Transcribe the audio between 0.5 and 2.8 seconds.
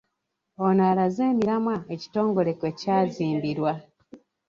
Ono alaze emiramwa ekitongole kwe